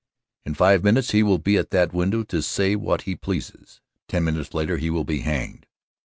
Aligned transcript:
In 0.47 0.55
five 0.55 0.83
minutes 0.83 1.11
he 1.11 1.21
will 1.21 1.37
be 1.37 1.57
at 1.57 1.69
that 1.69 1.93
window 1.93 2.23
to 2.23 2.41
say 2.41 2.75
what 2.75 3.03
he 3.03 3.15
pleases. 3.15 3.81
Ten 4.07 4.23
minutes 4.23 4.51
later 4.51 4.77
he 4.77 4.89
will 4.89 5.05
be 5.05 5.19
hanged." 5.19 5.67